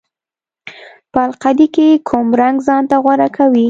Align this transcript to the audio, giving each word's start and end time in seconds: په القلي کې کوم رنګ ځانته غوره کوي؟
په 1.11 1.19
القلي 1.29 1.67
کې 1.75 1.87
کوم 2.09 2.27
رنګ 2.41 2.57
ځانته 2.67 2.95
غوره 3.03 3.27
کوي؟ 3.37 3.59